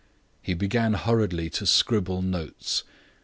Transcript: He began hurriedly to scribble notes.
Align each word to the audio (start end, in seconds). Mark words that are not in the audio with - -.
He 0.41 0.55
began 0.55 0.93
hurriedly 0.93 1.51
to 1.51 1.67
scribble 1.67 2.23
notes. 2.23 2.83